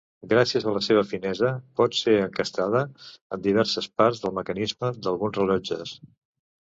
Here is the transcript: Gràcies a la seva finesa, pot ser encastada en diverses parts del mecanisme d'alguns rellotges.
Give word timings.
Gràcies 0.29 0.63
a 0.69 0.71
la 0.75 0.79
seva 0.83 1.01
finesa, 1.09 1.49
pot 1.81 1.97
ser 1.99 2.15
encastada 2.21 2.81
en 3.37 3.43
diverses 3.49 3.89
parts 4.03 4.23
del 4.25 4.33
mecanisme 4.39 4.91
d'alguns 5.09 5.39
rellotges. 5.41 5.93